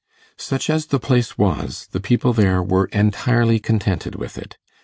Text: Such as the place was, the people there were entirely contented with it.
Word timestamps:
Such 0.39 0.67
as 0.67 0.87
the 0.87 0.99
place 0.99 1.37
was, 1.37 1.85
the 1.91 1.99
people 1.99 2.33
there 2.33 2.63
were 2.63 2.85
entirely 2.85 3.59
contented 3.59 4.15
with 4.15 4.35
it. 4.35 4.57